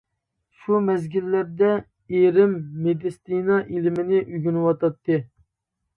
[0.61, 1.69] شۇ مەزگىللەردە
[2.19, 2.57] ئېرىم
[2.87, 5.25] مېدىتسىنا ئىلمىنى ئۆگىنىۋاتاتتى.